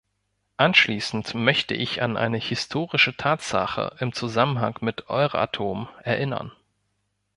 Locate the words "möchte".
1.35-1.75